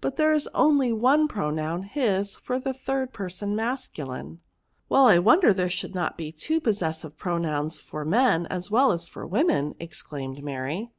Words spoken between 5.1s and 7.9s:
wonder there should not be two possessive pronouns